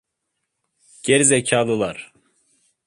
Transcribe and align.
Geri 1.03 1.23
zekalılar! 1.25 2.13